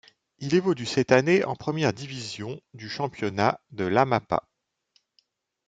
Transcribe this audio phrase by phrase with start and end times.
[0.39, 4.47] Il évolue cette année en première division du championnat de l'Amapá.